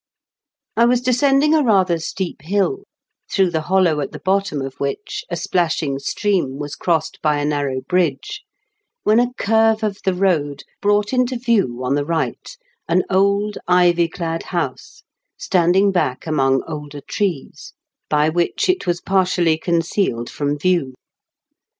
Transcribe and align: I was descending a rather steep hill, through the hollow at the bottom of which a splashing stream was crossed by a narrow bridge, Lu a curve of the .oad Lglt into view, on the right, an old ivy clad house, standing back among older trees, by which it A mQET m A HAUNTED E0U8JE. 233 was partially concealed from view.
I 0.75 0.85
was 0.85 0.99
descending 0.99 1.53
a 1.53 1.61
rather 1.61 1.99
steep 1.99 2.41
hill, 2.41 2.85
through 3.31 3.51
the 3.51 3.61
hollow 3.61 3.99
at 3.99 4.11
the 4.11 4.17
bottom 4.19 4.59
of 4.59 4.73
which 4.79 5.23
a 5.29 5.35
splashing 5.37 5.99
stream 5.99 6.57
was 6.57 6.75
crossed 6.75 7.19
by 7.21 7.37
a 7.37 7.45
narrow 7.45 7.81
bridge, 7.81 8.41
Lu 9.05 9.21
a 9.21 9.27
curve 9.37 9.83
of 9.83 9.99
the 10.03 10.09
.oad 10.13 10.63
Lglt 10.81 11.13
into 11.13 11.35
view, 11.37 11.81
on 11.83 11.93
the 11.93 12.03
right, 12.03 12.57
an 12.89 13.03
old 13.11 13.59
ivy 13.67 14.07
clad 14.07 14.41
house, 14.41 15.03
standing 15.37 15.91
back 15.91 16.25
among 16.25 16.63
older 16.67 17.01
trees, 17.01 17.73
by 18.09 18.27
which 18.27 18.37
it 18.41 18.41
A 18.41 18.41
mQET 18.41 18.41
m 18.41 18.41
A 18.41 18.41
HAUNTED 18.41 18.41
E0U8JE. 18.41 18.85
233 18.87 18.89
was 18.89 19.01
partially 19.01 19.57
concealed 19.59 20.29
from 20.31 20.57
view. 20.57 20.93